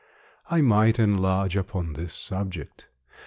I 0.49 0.61
might 0.61 0.97
enlarge 0.97 1.55
upon 1.55 1.93
this 1.93 2.11
subject. 2.11 2.87